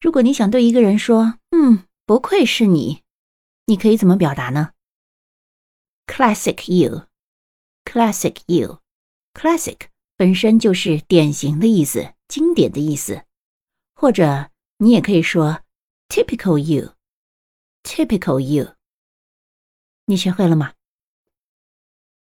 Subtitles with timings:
[0.00, 3.02] 如果你想对一个人说嗯不愧是你
[3.66, 4.72] 你可以怎么表达呢
[6.06, 7.06] ？Classic you.
[7.84, 8.80] Classic you.
[9.34, 9.78] Classic
[10.16, 13.24] 本身就是典型的意思经典的意思。
[13.94, 15.62] 或者你也可以说
[16.08, 16.94] typical you.
[17.84, 18.74] Typical you.
[20.06, 20.72] 你学会了吗？